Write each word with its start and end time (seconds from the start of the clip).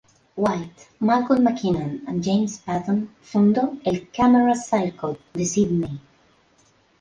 White, 0.33 0.87
Malcolm 0.99 1.45
McKinnon 1.45 2.01
y 2.07 2.19
James 2.23 2.57
Paton, 2.65 3.11
fundó 3.21 3.73
el 3.85 4.09
"Camera 4.09 4.55
Circle" 4.55 5.19
de 5.31 5.45
Sídney. 5.45 5.99